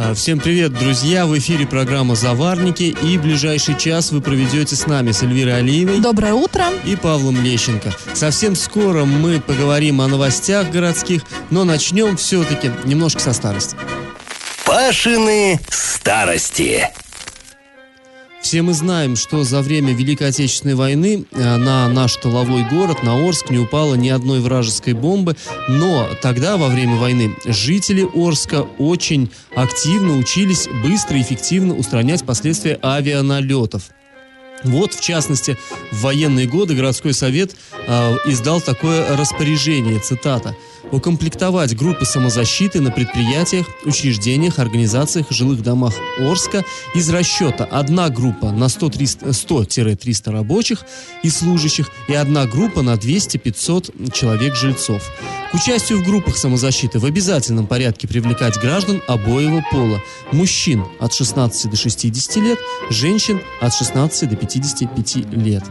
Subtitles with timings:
[0.00, 1.26] А, Всем привет, друзья!
[1.26, 6.34] В эфире программа «Заварники» и ближайший час вы проведете с нами с Эльвирой Алиевой Доброе
[6.34, 6.66] утро.
[6.84, 7.92] и Павлом Лещенко.
[8.14, 13.74] Совсем скоро мы поговорим о новостях городских, но начнем все-таки немножко со старости.
[14.64, 16.88] Пашины старости.
[18.48, 23.28] Все мы знаем, что за время Великой Отечественной войны э, на наш тыловой город, на
[23.28, 25.36] Орск, не упало ни одной вражеской бомбы,
[25.68, 32.78] но тогда, во время войны, жители Орска очень активно учились быстро и эффективно устранять последствия
[32.82, 33.90] авианалетов.
[34.64, 35.56] Вот, в частности,
[35.92, 37.54] в военные годы городской совет
[37.86, 40.56] э, издал такое распоряжение, цитата,
[40.90, 48.64] «Укомплектовать группы самозащиты на предприятиях, учреждениях, организациях, жилых домах Орска из расчета одна группа на
[48.64, 50.84] 100-300 100-300 рабочих
[51.22, 55.02] и служащих и одна группа на 200-500 человек-жильцов.
[55.50, 60.02] К участию в группах самозащиты в обязательном порядке привлекать граждан обоего пола.
[60.32, 62.58] Мужчин от 16 до 60 лет,
[62.90, 65.64] женщин от 16 до 55 лет.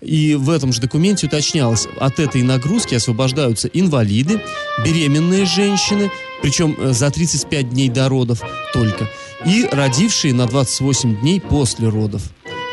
[0.00, 4.40] И в этом же документе уточнялось, от этой нагрузки освобождаются инвалиды,
[4.84, 6.10] беременные женщины,
[6.42, 9.08] причем э, за 35 дней до родов только,
[9.44, 12.22] и родившие на 28 дней после родов.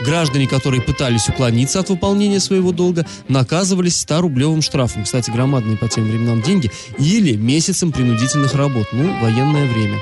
[0.04, 6.04] Граждане, которые пытались уклониться от выполнения своего долга, наказывались 100-рублевым штрафом, кстати, громадные по тем
[6.04, 10.02] временам деньги, или месяцем принудительных работ, ну, военное время.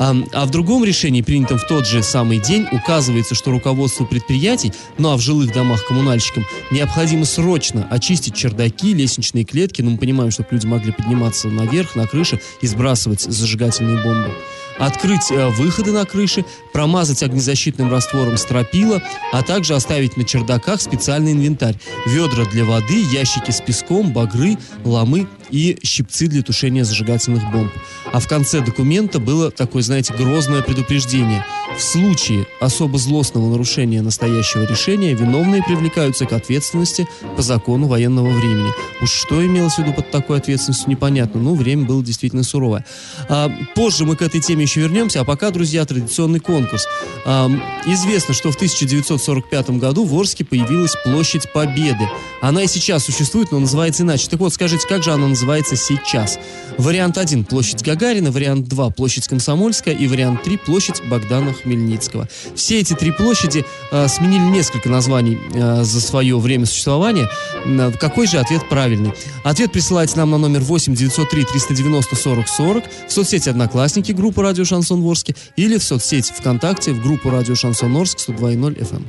[0.00, 4.72] А, а в другом решении, принятом в тот же самый день, указывается, что руководству предприятий,
[4.96, 10.30] ну а в жилых домах коммунальщикам, необходимо срочно очистить чердаки, лестничные клетки, ну мы понимаем,
[10.30, 14.32] чтобы люди могли подниматься наверх, на крыше и сбрасывать зажигательные бомбы
[14.80, 21.32] открыть э, выходы на крыши, промазать огнезащитным раствором стропила, а также оставить на чердаках специальный
[21.32, 21.76] инвентарь.
[22.06, 27.72] Ведра для воды, ящики с песком, багры, ломы и щипцы для тушения зажигательных бомб.
[28.12, 31.44] А в конце документа было такое, знаете, грозное предупреждение.
[31.76, 37.06] В случае особо злостного нарушения настоящего решения виновные привлекаются к ответственности
[37.36, 38.70] по закону военного времени.
[39.00, 41.40] Уж что имелось в виду под такой ответственностью, непонятно.
[41.40, 42.84] Ну, время было действительно суровое.
[43.28, 46.86] А, позже мы к этой теме еще вернемся, а пока, друзья, традиционный конкурс.
[47.24, 47.50] А,
[47.86, 52.08] известно, что в 1945 году в Орске появилась площадь Победы.
[52.40, 54.28] Она и сейчас существует, но называется иначе.
[54.28, 55.39] Так вот, скажите, как же она называется
[55.76, 56.38] сейчас?
[56.78, 62.28] Вариант 1– площадь Гагарина, вариант 2– площадь Комсомольская и вариант 3– площадь Богдана Хмельницкого.
[62.54, 67.28] Все эти три площади э, сменили несколько названий э, за свое время существования.
[67.66, 69.12] Э, какой же ответ правильный?
[69.44, 74.64] Ответ присылайте нам на номер 8 903 390 40 40 в соцсети «Одноклассники» группу «Радио
[74.64, 79.04] Шансон Ворске» или в соцсети ВКонтакте в группу «Радио Шансон Орск» 102.0 FM.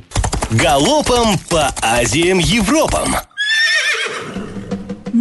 [0.58, 3.16] Галопом по Азиям Европам.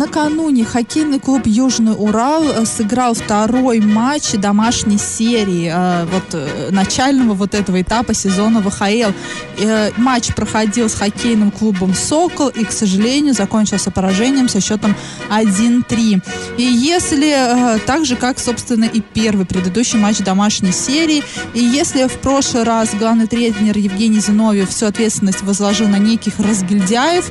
[0.01, 7.53] Накануне хоккейный клуб Южный Урал сыграл второй матч домашней серии э, вот э, начального вот
[7.53, 9.11] этого этапа сезона ВХЛ.
[9.59, 14.95] Э, матч проходил с хоккейным клубом Сокол и, к сожалению, закончился поражением со счетом
[15.29, 16.23] 1-3.
[16.57, 21.23] И если так же, как, собственно, и первый предыдущий матч домашней серии,
[21.53, 27.29] и если в прошлый раз главный тренер Евгений Зиновьев всю ответственность возложил на неких разгильдяев,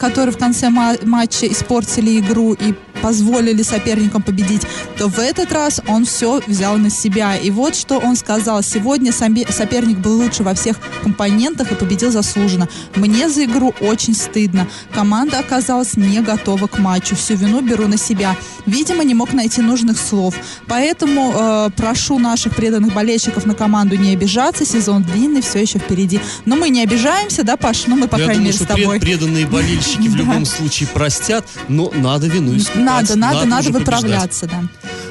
[0.00, 4.62] которые в конце ма- матча испортили игру и позволили соперникам победить,
[4.96, 7.36] то в этот раз он все взял на себя.
[7.36, 8.62] И вот что он сказал.
[8.62, 12.68] Сегодня соперник был лучше во всех компонентах и победил заслуженно.
[12.96, 14.66] Мне за игру очень стыдно.
[14.94, 17.16] Команда оказалась не готова к матчу.
[17.16, 18.36] Всю вину беру на себя.
[18.66, 20.34] Видимо, не мог найти нужных слов.
[20.66, 24.64] Поэтому э, прошу наших преданных болельщиков на команду не обижаться.
[24.64, 26.20] Сезон длинный, все еще впереди.
[26.44, 27.86] Но мы не обижаемся, да, Паш?
[27.86, 29.00] Ну, мы, по Я крайней думаю, мере, с пред- тобой.
[29.00, 32.82] преданные болельщики в любом случае простят, но надо вину искупать.
[32.88, 34.02] Надо, надо, надо побеждать.
[34.02, 34.62] выправляться, да.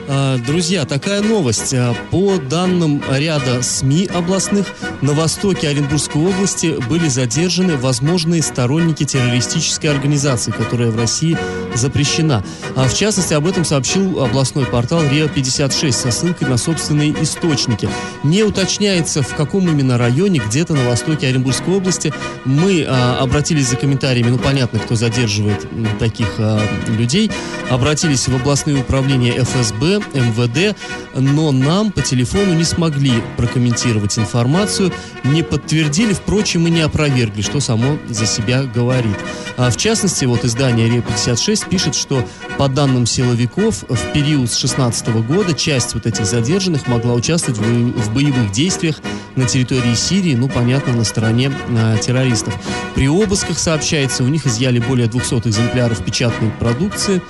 [0.09, 1.73] А, Друзья, такая новость.
[1.73, 4.67] А, По данным ряда СМИ областных,
[5.01, 11.37] на востоке Оренбургской области были задержаны возможные сторонники террористической организации, которая в России
[11.75, 12.43] запрещена.
[12.75, 17.89] А В частности, об этом сообщил областной портал РИА-56 со ссылкой на собственные источники.
[18.23, 22.13] Не уточняется, в каком именно районе, где-то на востоке Оренбургской области.
[22.45, 25.67] Мы обратились за комментариями, ну понятно, кто задерживает
[25.99, 26.39] таких
[26.87, 27.29] людей,
[27.69, 30.77] обратились в областные управления ФСБ, МВД,
[31.15, 34.91] но нам по телефону не смогли прокомментировать информацию,
[35.23, 39.17] не подтвердили, впрочем, и не опровергли, что само за себя говорит.
[39.57, 42.23] А в частности, вот издание РЕП-56 пишет, что
[42.57, 48.13] по данным силовиков, в период с 16 года часть вот этих задержанных могла участвовать в,
[48.13, 49.01] боевых действиях
[49.35, 52.55] на территории Сирии, ну, понятно, на стороне а, террористов.
[52.95, 57.21] При обысках, сообщается, у них изъяли более 200 экземпляров печатной продукции,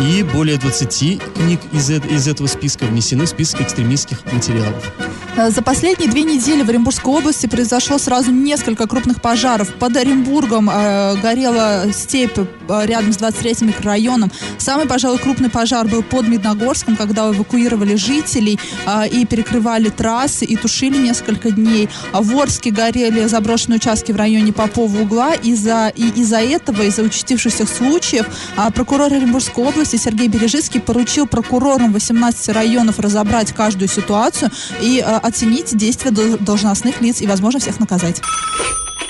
[0.00, 4.92] и более 20 книг из, из этого списка внесены в список экстремистских материалов.
[5.36, 9.74] Э, за последние две недели в Оренбургской области произошло сразу несколько крупных пожаров.
[9.74, 14.30] Под Оренбургом э, горела степь э, рядом с 23-м микрорайоном.
[14.58, 20.54] Самый, пожалуй, крупный пожар был под Медногорском, когда эвакуировали жителей э, и перекрывали трассы и
[20.56, 21.88] тушили несколько дней.
[22.12, 25.34] А в Орске горели заброшенные участки в районе Попова угла.
[25.34, 28.26] Из-за и из-за этого, из-за участившихся случаев,
[28.56, 35.23] э, прокурор Оренбургской области Сергей Бережицкий поручил прокурорам 18 районов разобрать каждую ситуацию и э,
[35.24, 38.20] оценить действия должностных лиц и, возможно, всех наказать.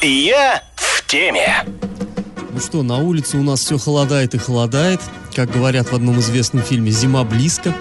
[0.01, 1.67] Я в теме.
[2.53, 5.01] Ну что, на улице у нас все холодает и холодает.
[5.35, 7.75] Как говорят в одном известном фильме, зима близко.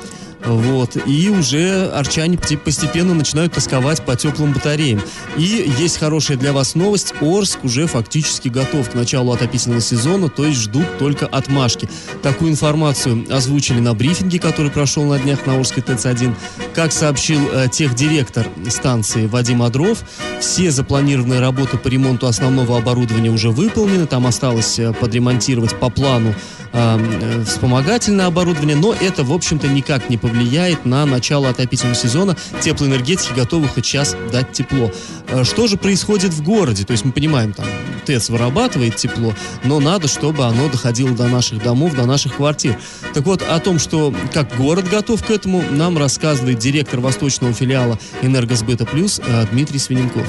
[0.45, 0.97] Вот.
[1.07, 5.01] И уже арчане постепенно начинают тосковать по теплым батареям.
[5.37, 7.13] И есть хорошая для вас новость.
[7.21, 11.89] Орск уже фактически готов к началу отопительного сезона, то есть ждут только отмашки.
[12.21, 16.33] Такую информацию озвучили на брифинге, который прошел на днях на Орской ТЭЦ-1.
[16.73, 20.03] Как сообщил э, техдиректор станции Вадим Адров,
[20.39, 24.07] все запланированные работы по ремонту основного оборудования уже выполнены.
[24.07, 26.33] Там осталось э, подремонтировать по плану
[26.73, 32.35] э, вспомогательное оборудование, но это, в общем-то, никак не повлияет на начало отопительного сезона.
[32.61, 34.91] Теплоэнергетики готовы хоть час дать тепло.
[35.29, 36.83] Э, что же происходит в городе?
[36.83, 37.65] То есть мы понимаем, там
[38.05, 39.33] ТЭЦ вырабатывает тепло,
[39.63, 42.77] но надо, чтобы оно доходило до наших домов, до наших квартир.
[43.13, 47.99] Так вот, о том, что как город готов к этому, нам рассказывает директор восточного филиала
[48.21, 50.27] «Энергосбыта Плюс» э, Дмитрий Свиненков.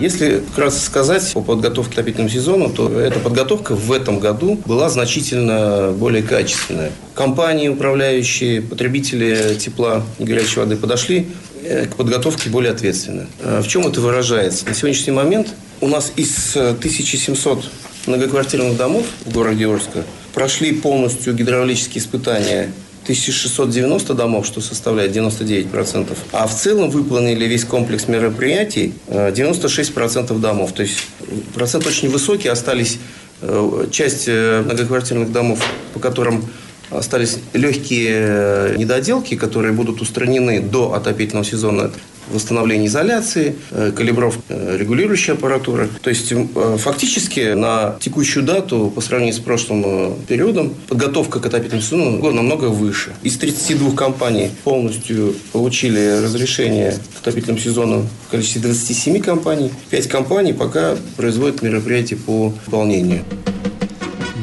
[0.00, 4.90] Если вкратце сказать по подготовке к отопительному сезону, то эта подготовка в этом году была
[4.90, 6.92] значительно более качественная.
[7.14, 11.28] Компании, управляющие, потребители тепла и горячей воды подошли
[11.62, 13.26] э, к подготовке более ответственно.
[13.42, 14.66] А в чем это выражается?
[14.66, 15.48] На сегодняшний момент
[15.80, 17.64] у нас из 1700
[18.06, 20.04] многоквартирных домов в городе Орска
[20.34, 22.70] прошли полностью гидравлические испытания
[23.06, 26.16] 1690 домов, что составляет 99%.
[26.32, 30.72] А в целом выполнили весь комплекс мероприятий 96% э, домов.
[30.72, 30.98] То есть
[31.54, 32.48] процент очень высокий.
[32.48, 32.98] Остались
[33.42, 35.64] э, часть э, многоквартирных домов,
[35.94, 36.44] по которым
[36.90, 41.92] остались легкие недоделки, которые будут устранены до отопительного сезона
[42.30, 45.88] восстановление изоляции, э, калибровка э, регулирующей аппаратуры.
[46.02, 51.82] То есть э, фактически на текущую дату по сравнению с прошлым периодом подготовка к отопительному
[51.82, 53.12] сезону намного выше.
[53.22, 59.70] Из 32 компаний полностью получили разрешение к отопительному сезону в количестве 27 компаний.
[59.90, 63.24] 5 компаний пока производят мероприятия по выполнению.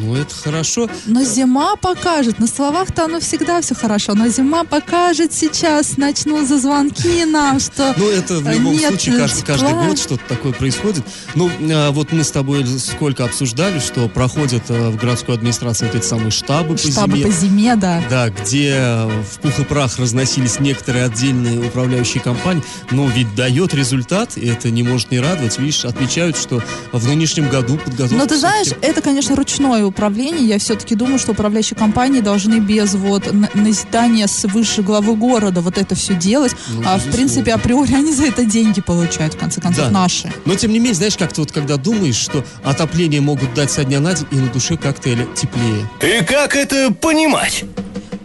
[0.03, 0.89] Ну, это хорошо.
[1.05, 2.39] Но зима покажет.
[2.39, 4.13] На словах-то оно всегда все хорошо.
[4.15, 5.97] Но зима покажет сейчас.
[5.97, 10.23] Начнут за звонки нам, что Ну, это в любом нет случае каждый, каждый год что-то
[10.27, 11.03] такое происходит.
[11.35, 15.95] Ну, а, вот мы с тобой сколько обсуждали, что проходят а, в городской администрации вот
[15.95, 17.25] эти самые штабы, штабы по зиме.
[17.25, 18.03] по зиме, да.
[18.09, 22.63] Да, где в пух и прах разносились некоторые отдельные управляющие компании.
[22.91, 25.57] Но ведь дает результат, и это не может не радовать.
[25.59, 26.61] Видишь, отмечают, что
[26.91, 28.15] в нынешнем году подготовка...
[28.15, 32.95] Но ты знаешь, это, конечно, ручное управления, я все-таки думаю, что управляющие компании должны без
[32.95, 36.55] вот назидания свыше главы города вот это все делать.
[36.69, 39.91] Ну, а, в принципе, априори они за это деньги получают, в конце концов, да.
[39.91, 40.33] наши.
[40.45, 43.99] Но, тем не менее, знаешь, как-то вот когда думаешь, что отопление могут дать со дня
[43.99, 45.89] на день, и на душе как-то теплее.
[46.01, 47.65] И как это понимать?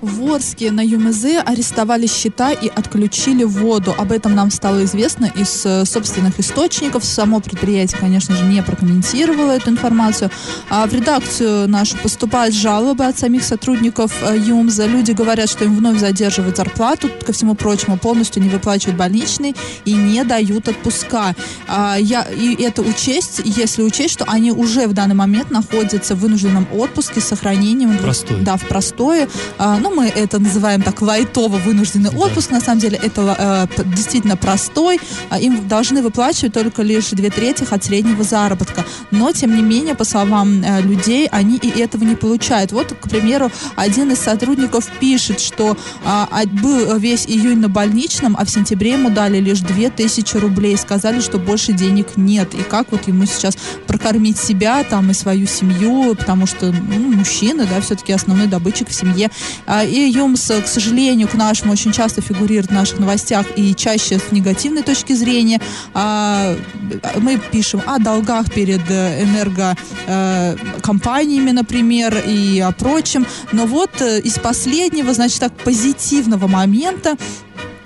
[0.01, 3.95] В Орске на ЮМЗ арестовали счета и отключили воду.
[3.99, 7.05] Об этом нам стало известно из э, собственных источников.
[7.05, 10.31] Само предприятие, конечно же, не прокомментировало эту информацию.
[10.71, 14.87] А в редакцию нашу поступают жалобы от самих сотрудников э, ЮМЗ.
[14.87, 19.95] Люди говорят, что им вновь задерживают зарплату, ко всему прочему, полностью не выплачивают больничный и
[19.95, 21.35] не дают отпуска.
[21.67, 26.21] А, я, и это учесть, если учесть, что они уже в данный момент находятся в
[26.21, 27.99] вынужденном отпуске с сохранением...
[27.99, 28.41] Простой.
[28.43, 29.29] Да, в простое.
[29.59, 32.51] А, ну, мы это называем так лайтово вынужденный отпуск.
[32.51, 35.01] На самом деле это э, действительно простой.
[35.31, 38.85] А им должны выплачивать только лишь две трети от среднего заработка.
[39.11, 42.73] Но, тем не менее, по словам э, людей, они и этого не получают.
[42.73, 48.45] Вот, к примеру, один из сотрудников пишет, что э, был весь июнь на больничном, а
[48.45, 50.77] в сентябре ему дали лишь две тысячи рублей.
[50.77, 52.55] Сказали, что больше денег нет.
[52.55, 57.67] И как вот ему сейчас прокормить себя там и свою семью, потому что ну, мужчина,
[57.67, 59.31] да, все-таки основной добытчик в семье.
[59.85, 64.33] И ЮМС, к сожалению, к нашему очень часто фигурирует в наших новостях и чаще с
[64.33, 65.61] негативной точки зрения.
[65.95, 66.57] А,
[67.17, 73.27] мы пишем о долгах перед э, энергокомпаниями, например, и о прочем.
[73.53, 77.19] Но вот э, из последнего, значит так, позитивного момента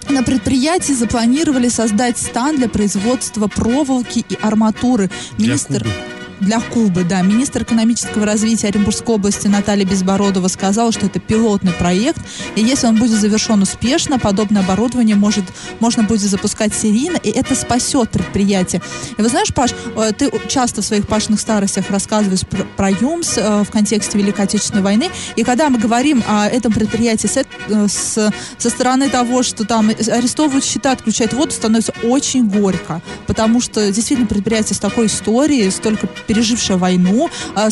[0.08, 5.10] на предприятии запланировали создать стан для производства проволоки и арматуры.
[5.38, 5.84] Министр...
[5.84, 7.22] Кубы для Кубы, да.
[7.22, 12.20] Министр экономического развития Оренбургской области Наталья Безбородова сказала, что это пилотный проект,
[12.56, 15.44] и если он будет завершен успешно, подобное оборудование может,
[15.80, 18.82] можно будет запускать серийно, и это спасет предприятие.
[19.16, 23.38] И вы знаешь, Паш, э, ты часто в своих пашных старостях рассказываешь про, про ЮМС
[23.38, 27.44] э, в контексте Великой Отечественной войны, и когда мы говорим о этом предприятии с, э,
[27.88, 33.92] с, со стороны того, что там арестовывают счета, отключают воду, становится очень горько, потому что
[33.92, 37.68] действительно предприятие с такой историей, столько пережившая войну, а,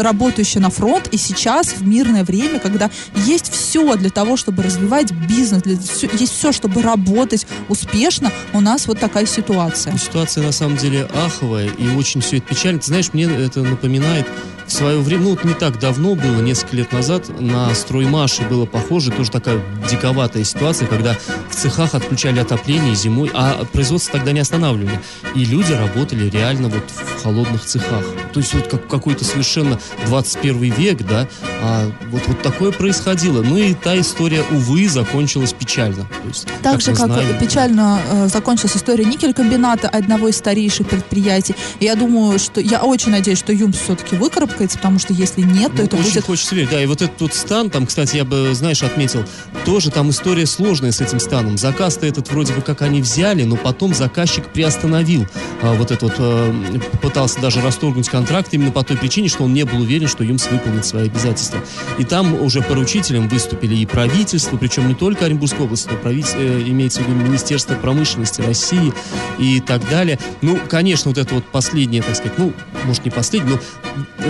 [0.00, 2.90] работающая на фронт, и сейчас в мирное время, когда
[3.26, 8.86] есть все для того, чтобы развивать бизнес, для, есть все, чтобы работать успешно, у нас
[8.86, 9.96] вот такая ситуация.
[9.98, 12.80] Ситуация на самом деле аховая, и очень все это печально.
[12.80, 14.26] Ты знаешь, мне это напоминает
[14.68, 18.66] в свое время, ну вот не так давно было, несколько лет назад, на строймаше было
[18.66, 19.60] похоже, тоже такая
[19.90, 21.16] диковатая ситуация, когда
[21.48, 25.00] в цехах отключали отопление зимой, а производство тогда не останавливали.
[25.34, 28.04] И люди работали реально вот в холодных цехах.
[28.32, 31.26] То есть вот как какой-то совершенно 21 век, да,
[31.62, 33.42] а вот, вот такое происходило.
[33.42, 36.04] Ну и та история, увы, закончилась печально.
[36.04, 40.88] То есть, так как же, как знаем, печально э, закончилась история никель-комбината, одного из старейших
[40.88, 41.54] предприятий.
[41.80, 45.72] Я думаю, что, я очень надеюсь, что ЮМС все-таки выкарабкается выкарабкается, потому что если нет,
[45.72, 46.24] то ну, это очень будет...
[46.24, 49.24] хочется верить, да, и вот этот вот стан, там, кстати, я бы, знаешь, отметил,
[49.64, 51.56] тоже там история сложная с этим станом.
[51.56, 55.26] Заказ-то этот вроде бы как они взяли, но потом заказчик приостановил
[55.62, 59.54] а, вот этот вот, а, пытался даже расторгнуть контракт именно по той причине, что он
[59.54, 61.60] не был уверен, что ЮМС выполнит свои обязательства.
[61.98, 66.62] И там уже поручителем выступили и правительство, причем не только Оренбургской области, но правительство, э,
[66.66, 68.92] имеется в виду Министерство промышленности России
[69.38, 70.18] и так далее.
[70.42, 72.52] Ну, конечно, вот это вот последнее, так сказать, ну,
[72.84, 73.60] может не последнее, но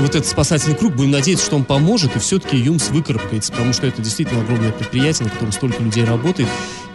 [0.00, 3.86] вот этот спасательный круг, будем надеяться, что он поможет, и все-таки ЮМС выкарабкается, потому что
[3.86, 6.48] это действительно огромное предприятие, на котором столько людей работает,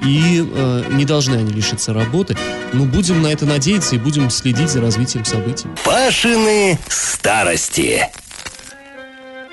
[0.03, 2.37] и э, не должны они лишиться работы.
[2.73, 5.67] Но будем на это надеяться и будем следить за развитием событий.
[5.83, 8.09] Пашины старости.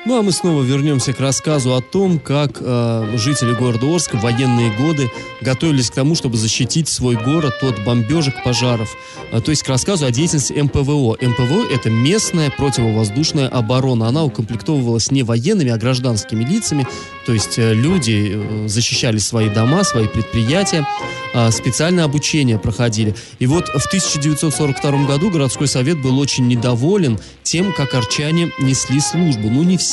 [0.06, 4.22] Ну а мы снова вернемся к рассказу о том, как э, жители города Орска в
[4.22, 5.10] военные годы
[5.42, 8.96] готовились к тому, чтобы защитить свой город от бомбежек, пожаров.
[9.30, 11.18] А, то есть к рассказу о деятельности МПВО.
[11.20, 14.08] МПВО– это местная противовоздушная оборона.
[14.08, 16.86] Она укомплектовывалась не военными, а гражданскими лицами.
[17.26, 20.86] То есть э, люди э, защищали свои дома, свои предприятия,
[21.34, 23.14] э, специальное обучение проходили.
[23.38, 29.50] И вот в 1942 году городской совет был очень недоволен тем, как арчане несли службу.
[29.50, 29.89] Ну, не все.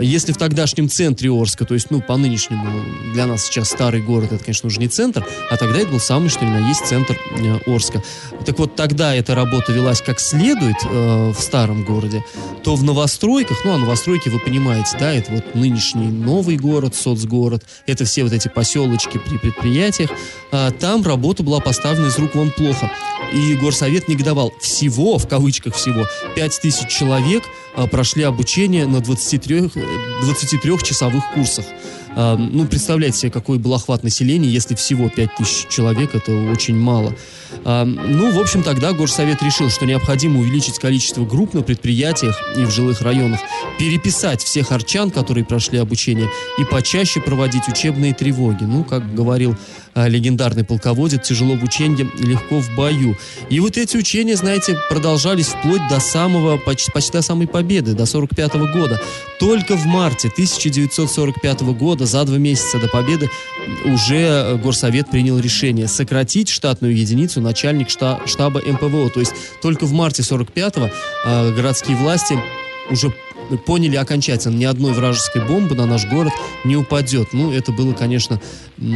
[0.00, 4.32] Если в тогдашнем центре Орска, то есть, ну, по нынешнему, для нас сейчас старый город,
[4.32, 7.18] это, конечно, уже не центр, а тогда это был самый, что ни на есть, центр
[7.36, 8.02] э, Орска.
[8.44, 12.24] Так вот, тогда эта работа велась как следует э, в старом городе,
[12.62, 17.64] то в новостройках, ну, а новостройки, вы понимаете, да, это вот нынешний новый город, соцгород,
[17.86, 20.10] это все вот эти поселочки при предприятиях,
[20.52, 22.90] э, там работа была поставлена из рук вон плохо.
[23.32, 24.52] И горсовет негодовал.
[24.60, 27.42] Всего, в кавычках всего, 5000 человек
[27.90, 29.70] прошли обучение на 23
[30.24, 31.64] 23-часовых курсах.
[32.14, 37.14] Ну, представляете себе, какой был охват населения, если всего 5000 человек, это очень мало.
[37.64, 42.70] Ну, в общем, тогда Горсовет решил, что необходимо увеличить количество групп на предприятиях и в
[42.70, 43.40] жилых районах,
[43.78, 46.28] переписать всех арчан, которые прошли обучение,
[46.58, 48.64] и почаще проводить учебные тревоги.
[48.64, 49.56] Ну, как говорил
[49.94, 53.16] а, легендарный полководец, тяжело в учении, легко в бою.
[53.50, 58.06] И вот эти учения, знаете, продолжались вплоть до самого, почти, почти до самой победы, до
[58.06, 59.00] 45 -го года.
[59.38, 63.30] Только в марте 1945 года, за два месяца до победы,
[63.84, 69.10] уже э, Горсовет принял решение сократить штатную единицу начальник штаба МПВО.
[69.10, 70.90] То есть только в марте 45-го
[71.24, 72.38] э, городские власти
[72.90, 73.12] уже
[73.66, 76.32] поняли окончательно, ни одной вражеской бомбы на наш город
[76.64, 77.32] не упадет.
[77.32, 78.40] Ну, это было, конечно,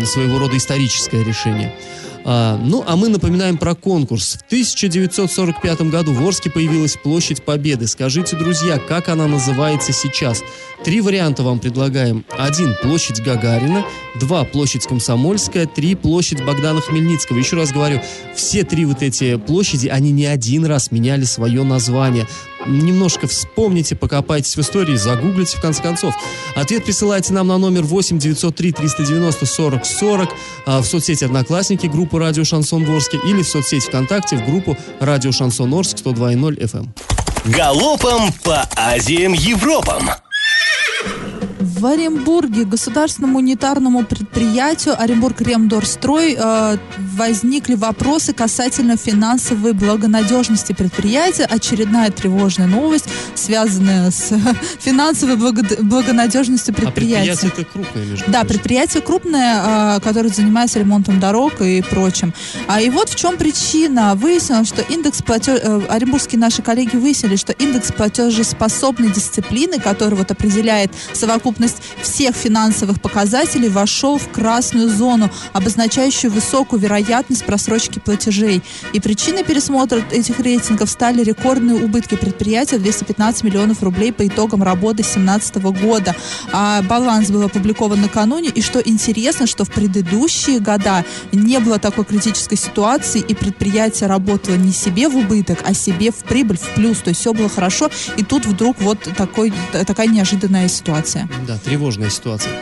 [0.04, 1.74] своего рода историческое решение.
[2.28, 4.38] А, ну, а мы напоминаем про конкурс.
[4.42, 7.86] В 1945 году в Орске появилась площадь Победы.
[7.86, 10.42] Скажите, друзья, как она называется сейчас?
[10.84, 12.24] Три варианта вам предлагаем.
[12.36, 13.84] Один– площадь Гагарина,
[14.18, 17.38] два– площадь Комсомольская, три– площадь Богдана Хмельницкого.
[17.38, 18.02] Еще раз говорю,
[18.34, 22.26] все три вот эти площади, они не один раз меняли свое название
[22.66, 26.14] немножко вспомните, покопайтесь в истории, загуглите в конце концов.
[26.54, 30.30] Ответ присылайте нам на номер 8 903 390 40 40
[30.66, 35.72] в соцсети Одноклассники группу Радио Шансон Ворске или в соцсети ВКонтакте в группу Радио Шансон
[35.74, 36.88] Орск 102.0 FM.
[37.46, 40.10] Галопом по Азиям Европам!
[41.60, 46.78] В В Оренбурге государственному унитарному предприятию Оренбург Ремдорстрой э,
[47.16, 51.44] возникли вопросы касательно финансовой благонадежности предприятия.
[51.44, 54.32] Очередная тревожная новость, связанная с
[54.80, 57.30] финансовой благо- благонадежностью А предприятия.
[57.32, 58.48] предприятие это крупное, между Да, прочим.
[58.48, 62.34] предприятие крупное, а, которое занимается ремонтом дорог и прочим.
[62.66, 64.14] А и вот в чем причина.
[64.14, 65.58] Выяснилось, что индекс платеж...
[65.62, 73.00] э, Оренбургские наши коллеги выяснили, что индекс платежеспособной дисциплины, который вот определяет совокупность всех финансовых
[73.00, 77.05] показателей, вошел в красную зону, обозначающую высокую вероятность
[77.44, 78.62] просрочки платежей.
[78.92, 84.62] И причиной пересмотра этих рейтингов стали рекордные убытки предприятия в 215 миллионов рублей по итогам
[84.62, 86.14] работы 2017 года.
[86.52, 88.48] А баланс был опубликован накануне.
[88.50, 94.56] И что интересно, что в предыдущие года не было такой критической ситуации, и предприятие работало
[94.56, 96.98] не себе в убыток, а себе в прибыль, в плюс.
[96.98, 97.90] То есть все было хорошо.
[98.16, 99.52] И тут вдруг вот такой,
[99.86, 101.28] такая неожиданная ситуация.
[101.46, 102.52] Да, тревожная ситуация.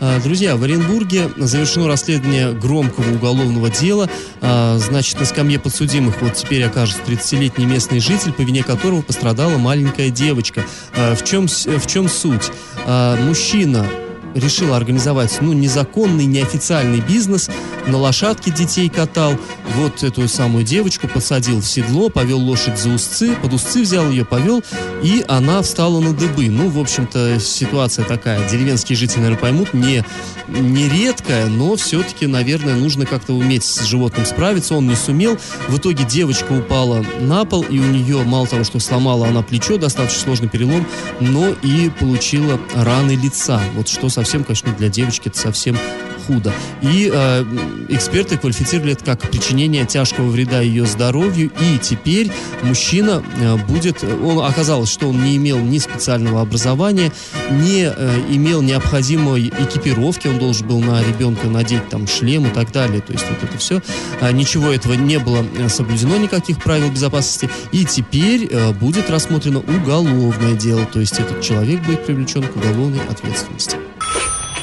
[0.00, 4.08] А, Друзья, в Оренбурге завершено расследование громкого уголовного дела.
[4.40, 9.58] А, Значит, на скамье подсудимых вот теперь окажется 30-летний местный житель, по вине которого пострадала
[9.58, 10.64] маленькая девочка.
[10.96, 12.50] А, В чем, в чем суть?
[12.86, 13.86] Мужчина
[14.34, 17.48] решил организовать, ну, незаконный, неофициальный бизнес,
[17.86, 19.36] на лошадке детей катал,
[19.76, 24.24] вот эту самую девочку посадил в седло, повел лошадь за узцы, под узцы взял ее,
[24.24, 24.62] повел,
[25.02, 26.48] и она встала на дыбы.
[26.48, 30.04] Ну, в общем-то, ситуация такая, деревенские жители, наверное, поймут, не,
[30.48, 35.38] не редкая, но все-таки, наверное, нужно как-то уметь с животным справиться, он не сумел.
[35.68, 39.78] В итоге девочка упала на пол, и у нее, мало того, что сломала она плечо,
[39.78, 40.86] достаточно сложный перелом,
[41.20, 43.60] но и получила раны лица.
[43.74, 45.78] Вот что совсем, конечно, для девочки это совсем
[46.26, 46.52] худо.
[46.82, 47.44] И э,
[47.88, 51.50] эксперты квалифицировали это как причинение тяжкого вреда ее здоровью.
[51.60, 52.30] И теперь
[52.62, 54.04] мужчина э, будет...
[54.04, 57.12] Он оказалось, что он не имел ни специального образования,
[57.50, 60.28] не э, имел необходимой экипировки.
[60.28, 63.00] Он должен был на ребенка надеть там шлем и так далее.
[63.00, 63.82] То есть вот это все.
[64.20, 67.50] А, ничего этого не было э, соблюдено, никаких правил безопасности.
[67.72, 70.84] И теперь э, будет рассмотрено уголовное дело.
[70.86, 73.76] То есть этот человек будет привлечен к уголовной ответственности.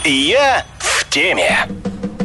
[0.06, 0.66] Я
[1.10, 1.68] теме.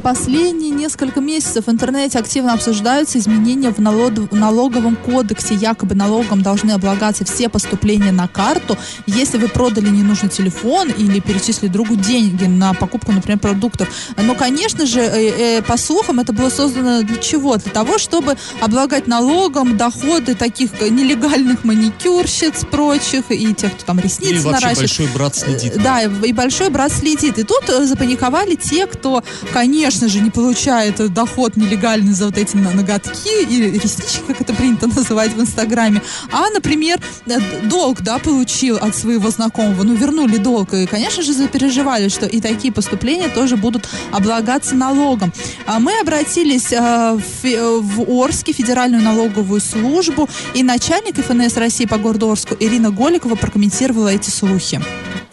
[0.02, 5.54] Последние несколько месяцев в интернете активно обсуждаются изменения в налог- в налоговом кодексе.
[5.54, 8.76] Якобы налогом должны облагаться все поступления на карту.
[9.06, 13.88] Если вы продали ненужный телефон или перечислили другу деньги на покупку, например, продуктов.
[14.16, 17.56] Но, конечно же, э, э, по слухам, это было создано для чего?
[17.56, 24.40] Для того, чтобы облагать налогом доходы таких нелегальных маникюрщиц прочих и тех, кто там ресницы
[24.40, 24.78] вообще наращивает.
[24.78, 25.76] большой брат следит.
[25.76, 27.38] Э, Да, и и большой брат следит.
[27.38, 29.22] И тут запаниковали те, кто,
[29.52, 34.86] конечно же, не получает доход нелегальный за вот эти ноготки и реснички, как это принято
[34.94, 36.02] называть в Инстаграме.
[36.30, 40.74] А, например, э, долг, да, получил от своего знакомого, ну, вернули долг.
[40.74, 45.32] И, конечно же, запереживали, что и такие поступления тоже будут облагаться налогом.
[45.66, 52.30] А мы обратились э, в Орске, Федеральную налоговую службу, и начальник ФНС России по городу
[52.30, 54.80] Орску Ирина Голикова прокомментировала эти слухи.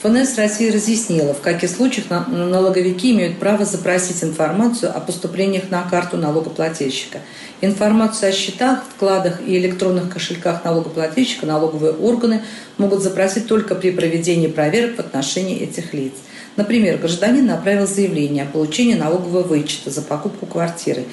[0.01, 5.81] ФНС России разъяснила, в каких случаях на- налоговики имеют право запросить информацию о поступлениях на
[5.81, 7.19] карту налогоплательщика.
[7.59, 12.43] Информацию о счетах, вкладах и электронных кошельках налогоплательщика налоговые органы
[12.77, 16.13] могут запросить только при проведении проверок в отношении этих лиц.
[16.55, 21.03] Например, гражданин направил заявление о получении налогового вычета за покупку квартиры,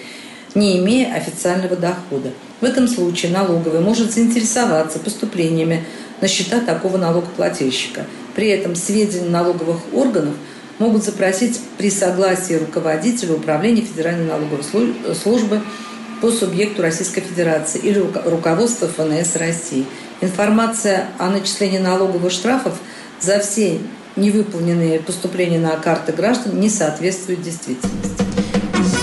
[0.54, 2.30] не имея официального дохода.
[2.60, 5.84] В этом случае налоговый может заинтересоваться поступлениями
[6.20, 8.06] на счета такого налогоплательщика.
[8.36, 10.34] При этом сведения налоговых органов
[10.78, 15.62] могут запросить при согласии руководителя управления Федеральной налоговой слу- службы
[16.20, 19.86] по субъекту Российской Федерации или руко- руководства ФНС России.
[20.20, 22.74] Информация о начислении налоговых штрафов
[23.20, 23.78] за все
[24.16, 28.25] невыполненные поступления на карты граждан не соответствует действительности.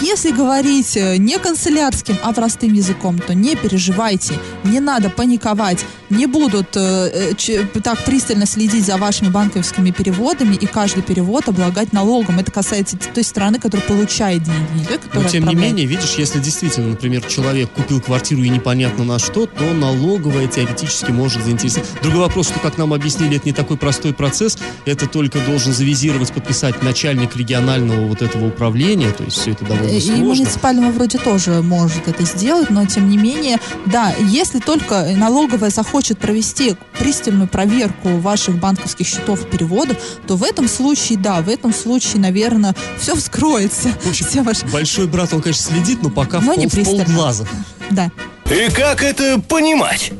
[0.03, 4.33] Если говорить э, не канцелярским, а простым языком, то не переживайте,
[4.65, 10.55] не надо паниковать, не будут э, э, ч- так пристально следить за вашими банковскими переводами
[10.55, 12.39] и каждый перевод облагать налогом.
[12.39, 15.73] Это касается той страны, которая получает деньги, не той, Но которая тем не отправляет.
[15.73, 21.11] менее, видишь, если действительно, например, человек купил квартиру и непонятно на что, то налоговая теоретически
[21.11, 21.87] может заинтересовать.
[22.01, 26.33] Другой вопрос, что, как нам объяснили, это не такой простой процесс, это только должен завизировать,
[26.33, 30.25] подписать начальник регионального вот этого управления, то есть все это довольно И сложно.
[30.25, 36.17] муниципального вроде тоже может это сделать, но тем не менее, да, если только налоговая захочет
[36.19, 41.73] провести пристальную проверку ваших банковских счетов и переводов, то в этом случае, да, в этом
[41.73, 43.89] случае, наверное, все вскроется.
[44.03, 44.65] В общем, Все ваши...
[44.67, 47.05] Большой брат, он, конечно, следит, но пока Но в, не пол, в пристально.
[47.05, 47.47] полглаза.
[47.89, 48.11] Да.
[48.49, 50.11] И как это понимать?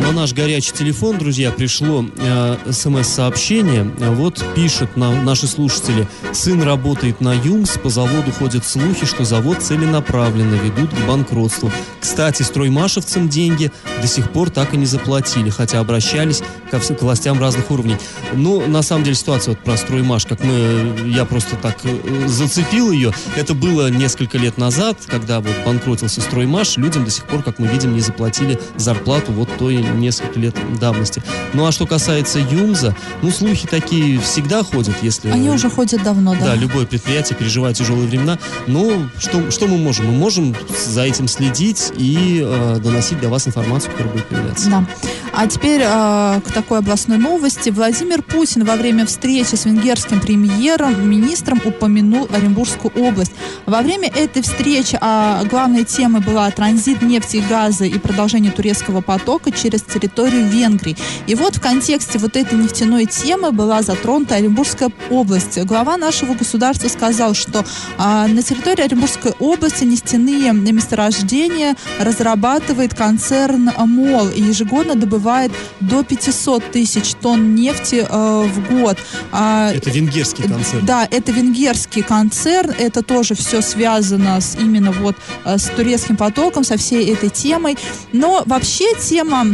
[0.00, 3.84] На наш горячий телефон, друзья, пришло э, смс-сообщение.
[3.98, 6.08] Вот пишут на, наши слушатели.
[6.32, 11.70] Сын работает на ЮМС, по заводу ходят слухи, что завод целенаправленно ведут к банкротству.
[12.00, 17.02] Кстати, строймашевцам деньги до сих пор так и не заплатили, хотя обращались ко всем к
[17.02, 17.96] властям разных уровней.
[18.32, 22.90] Ну, на самом деле, ситуация вот про строймаш, как мы, я просто так э, зацепил
[22.90, 23.12] ее.
[23.36, 27.66] Это было несколько лет назад, когда вот банкротился строймаш, людям до сих пор, как мы
[27.68, 31.22] видим, не заплатили зарплату вот той несколько лет давности.
[31.52, 35.30] Ну, а что касается ЮМЗа, ну, слухи такие всегда ходят, если...
[35.30, 36.46] Они уже ходят давно, да.
[36.46, 38.38] Да, любое предприятие переживает тяжелые времена.
[38.66, 40.06] Но что, что мы можем?
[40.06, 40.54] Мы можем
[40.86, 44.68] за этим следить и э, доносить для вас информацию, которая будет появляться.
[44.70, 44.86] Да.
[45.32, 47.70] А теперь э, к такой областной новости.
[47.70, 53.32] Владимир Путин во время встречи с венгерским премьером, министром упомянул Оренбургскую область.
[53.66, 59.00] Во время этой встречи а, главной темой была транзит нефти и газа и продолжение турецкого
[59.00, 60.94] потока через территорию Венгрии.
[61.26, 65.58] И вот в контексте вот этой нефтяной темы была затронута Оренбургская область.
[65.64, 67.64] Глава нашего государства сказал, что
[67.96, 75.50] а, на территории Оренбургской области нефтяные месторождения разрабатывает концерн МОЛ и ежегодно добывает
[75.80, 78.98] до 500 тысяч тонн нефти э, в год.
[79.32, 80.84] А, Это венгерский концерн.
[80.84, 86.64] да, это венгерский концерн, это тоже все связано с именно вот э, с турецким потоком,
[86.64, 87.78] со всей этой темой.
[88.12, 89.53] Но вообще тема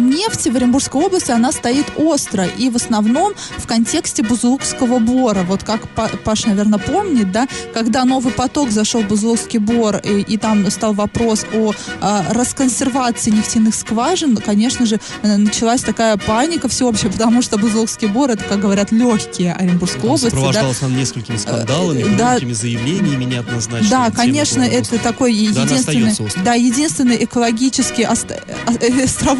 [0.00, 2.44] нефти в Оренбургской области, она стоит остро.
[2.46, 5.42] И в основном в контексте Бузулукского бора.
[5.42, 10.20] Вот как Па- Паш, наверное, помнит, да, когда новый поток зашел в Бузулукский бор, и,
[10.20, 16.68] и там стал вопрос о а, расконсервации нефтяных скважин, конечно же, э, началась такая паника
[16.68, 20.24] всеобщая, потому что Бузулукский бор, это, как говорят, легкие Оренбургской Там области.
[20.24, 20.30] да.
[20.30, 22.30] сопровождался он несколькими скандалами, э, да.
[22.30, 23.90] громкими заявлениями неоднозначными.
[23.90, 28.26] Да, конечно, это такой Да, единственный, да, единственный экологический ост-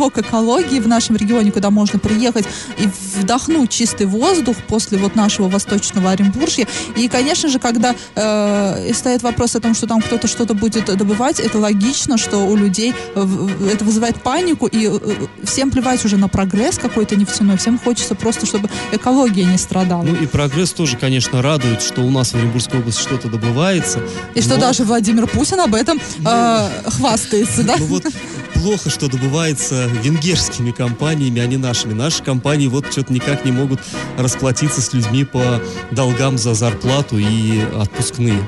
[0.08, 2.46] островок экологии в нашем регионе, куда можно приехать
[2.78, 6.66] и вдохнуть чистый воздух после вот нашего восточного Оренбуржья.
[6.96, 11.40] И, конечно же, когда э, стоит вопрос о том, что там кто-то что-то будет добывать,
[11.40, 14.98] это логично, что у людей это вызывает панику, и э,
[15.44, 20.02] всем плевать уже на прогресс какой-то нефтяной, всем хочется просто, чтобы экология не страдала.
[20.02, 24.00] Ну и прогресс тоже, конечно, радует, что у нас в Оренбургской области что-то добывается.
[24.34, 27.74] и что но- даже Владимир Путин об этом э, хвастается, да?
[27.78, 28.06] Ну вот
[28.54, 31.92] плохо, что добывается венгерскими компаниями, а не нашими.
[31.92, 33.80] Наши компании вот что-то никак не могут
[34.16, 38.46] расплатиться с людьми по долгам за зарплату и отпускные.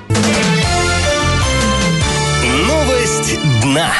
[2.67, 3.93] Новость дна.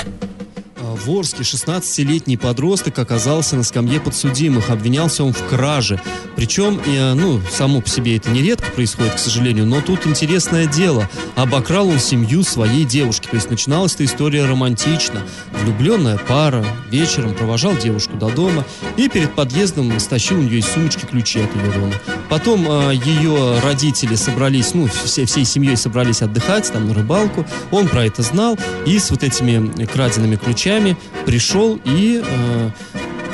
[1.05, 4.69] В Орске 16-летний подросток оказался на скамье подсудимых.
[4.69, 5.99] Обвинялся он в краже.
[6.37, 11.09] Причем, э, ну, само по себе это нередко происходит, к сожалению, но тут интересное дело.
[11.37, 13.29] Обокрал он семью своей девушки.
[13.29, 15.23] То есть начиналась эта история романтично.
[15.63, 18.67] Влюбленная пара вечером провожал девушку до дома
[18.99, 21.95] и перед подъездом стащил у нее из сумочки ключи от ее дома.
[22.29, 27.47] Потом э, ее родители собрались, ну, все, всей семьей собрались отдыхать, там, на рыбалку.
[27.71, 30.90] Он про это знал и с вот этими краденными ключами
[31.27, 32.71] пришел и э,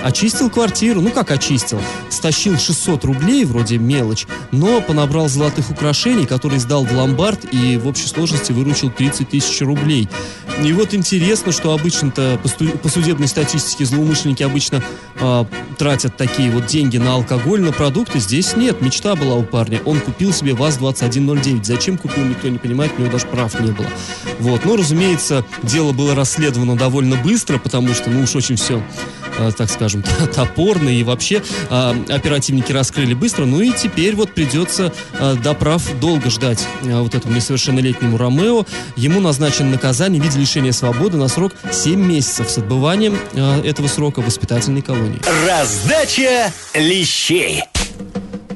[0.07, 1.01] очистил квартиру.
[1.01, 1.81] Ну, как очистил?
[2.11, 7.87] Стащил 600 рублей, вроде мелочь, но понабрал золотых украшений, которые сдал в ломбард и в
[7.87, 10.09] общей сложности выручил 30 тысяч рублей.
[10.63, 14.83] И вот интересно, что обычно-то по, судебной статистике злоумышленники обычно
[15.21, 18.21] а, тратят такие вот деньги на алкоголь, на продукты.
[18.21, 18.81] Здесь нет.
[18.81, 19.83] Мечта была у парня.
[19.85, 21.65] Он купил себе ВАЗ-2109.
[21.65, 23.87] Зачем купил, никто не понимает, у него даже прав не было.
[24.39, 24.65] Вот.
[24.65, 29.26] Но, разумеется, дело было расследовано довольно быстро, потому что, ну уж очень все, э,
[29.57, 30.03] так скажем,
[30.35, 30.89] топорно.
[30.89, 33.45] И вообще э, оперативники раскрыли быстро.
[33.45, 38.65] Ну и теперь вот придется э, до прав долго ждать э, вот этому несовершеннолетнему Ромео.
[38.97, 43.87] Ему назначено наказание в виде лишения свободы на срок 7 месяцев с отбыванием э, этого
[43.89, 45.21] срока в воспитательной колонии.
[45.47, 47.63] Раздача лещей.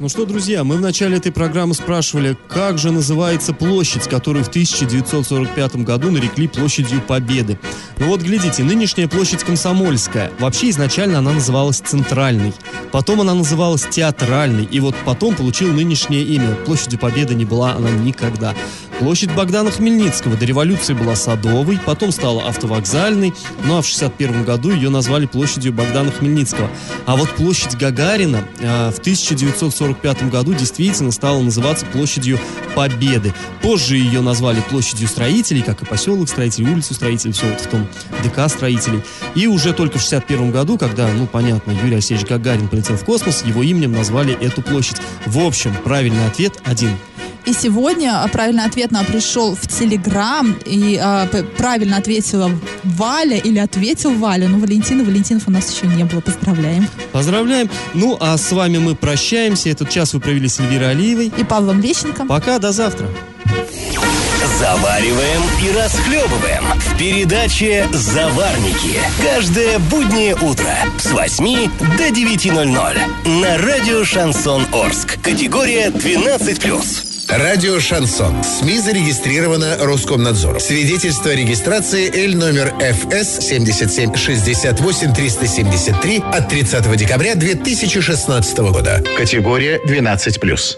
[0.01, 4.47] Ну что, друзья, мы в начале этой программы спрашивали, как же называется площадь, которую в
[4.47, 7.59] 1945 году нарекли площадью Победы.
[7.99, 10.31] Ну вот, глядите, нынешняя площадь Комсомольская.
[10.39, 12.51] Вообще изначально она называлась Центральной.
[12.91, 14.65] Потом она называлась Театральной.
[14.65, 16.55] И вот потом получила нынешнее имя.
[16.65, 18.55] Площадью Победы не была она никогда.
[19.01, 23.33] Площадь Богдана Хмельницкого до революции была Садовой, потом стала автовокзальной,
[23.65, 26.69] ну а в 61 году ее назвали площадью Богдана Хмельницкого.
[27.07, 32.39] А вот площадь Гагарина э, в 1945 году действительно стала называться площадью
[32.75, 33.33] Победы.
[33.63, 37.87] Позже ее назвали площадью строителей, как и поселок строителей, улицу строителей, все вот в том
[38.23, 39.01] ДК строителей.
[39.33, 43.43] И уже только в 61 году, когда, ну понятно, Юрий Алексеевич Гагарин полетел в космос,
[43.43, 44.97] его именем назвали эту площадь.
[45.25, 46.91] В общем, правильный ответ один.
[47.45, 51.27] И сегодня а, правильный ответ нам пришел в Телеграм, и а,
[51.57, 52.51] правильно ответила
[52.83, 56.87] Валя, или ответил Валя, но Валентина, Валентинов у нас еще не было, поздравляем.
[57.11, 57.69] Поздравляем.
[57.93, 59.69] Ну, а с вами мы прощаемся.
[59.69, 61.31] Этот час вы провели с Эльвирой Алиевой.
[61.35, 62.25] И Павлом Лещенко.
[62.25, 63.07] Пока, до завтра.
[64.59, 68.99] Завариваем и расхлебываем в передаче «Заварники».
[69.23, 75.19] Каждое буднее утро с 8 до 9.00 на радио «Шансон Орск».
[75.21, 77.10] Категория 12+.
[77.31, 78.43] Радио «Шансон».
[78.43, 80.59] СМИ зарегистрировано Роскомнадзором.
[80.59, 89.01] Свидетельство о регистрации Л номер ФС 77 68 373 от 30 декабря 2016 года.
[89.17, 90.77] Категория 12+.